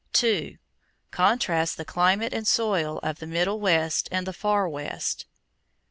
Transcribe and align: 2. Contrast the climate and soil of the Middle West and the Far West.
2. 0.13 0.57
Contrast 1.11 1.77
the 1.77 1.85
climate 1.85 2.33
and 2.33 2.47
soil 2.47 2.99
of 3.03 3.19
the 3.19 3.27
Middle 3.27 3.59
West 3.59 4.09
and 4.11 4.25
the 4.25 4.33
Far 4.33 4.67
West. 4.67 5.27